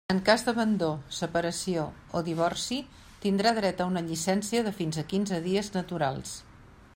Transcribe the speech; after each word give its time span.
En 0.11 0.19
cas 0.27 0.43
d'abandó, 0.45 0.87
separació 1.17 1.83
o 2.19 2.23
divorci, 2.29 2.79
tindrà 3.27 3.53
dret 3.59 3.85
a 3.85 3.87
una 3.93 4.05
llicència 4.09 4.65
de 4.69 4.75
fins 4.81 4.99
a 5.03 5.05
quinze 5.13 5.43
dies 5.51 5.71
naturals. 5.79 6.35